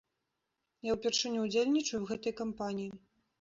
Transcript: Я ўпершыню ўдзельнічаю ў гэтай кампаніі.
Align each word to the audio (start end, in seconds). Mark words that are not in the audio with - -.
Я 0.87 0.95
ўпершыню 0.95 1.43
ўдзельнічаю 1.43 1.97
ў 1.99 2.03
гэтай 2.13 2.33
кампаніі. 2.41 2.91